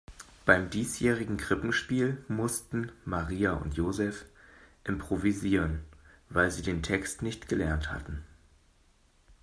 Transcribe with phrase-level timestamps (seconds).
[0.47, 4.25] Beim diesjährigen Krippenspiel mussten Maria und Joseph
[4.83, 5.81] improvisieren,
[6.27, 8.23] weil sie den Text nicht gelernt hatten.